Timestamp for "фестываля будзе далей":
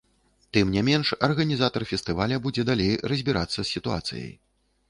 1.91-2.99